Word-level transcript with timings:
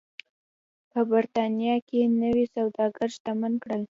په 0.91 0.99
برېټانیا 1.11 1.75
کې 1.87 1.99
نوي 2.21 2.45
سوداګر 2.55 3.07
شتمن 3.15 3.53
کړل. 3.63 3.81